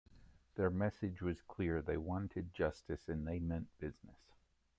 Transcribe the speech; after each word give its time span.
Their 0.55 0.71
message 0.71 1.21
was 1.21 1.43
clear: 1.43 1.79
They 1.83 1.95
wanted 1.95 2.55
justice 2.55 3.07
and 3.07 3.27
they 3.27 3.37
meant 3.37 3.67
business. 3.77 4.17